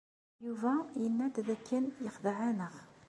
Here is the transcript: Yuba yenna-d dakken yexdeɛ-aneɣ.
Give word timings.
Yuba 0.45 0.71
yenna-d 1.01 1.35
dakken 1.47 1.83
yexdeɛ-aneɣ. 2.03 2.75